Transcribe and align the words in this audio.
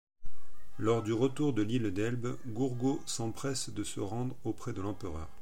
Lors 0.79 1.03
du 1.03 1.13
retour 1.13 1.53
de 1.53 1.61
l'île 1.61 1.93
d'Elbe, 1.93 2.35
Gourgaud 2.47 2.99
s'empresse 3.05 3.69
de 3.69 3.83
se 3.83 3.99
rendre 3.99 4.35
auprès 4.45 4.73
de 4.73 4.81
l'Empereur. 4.81 5.29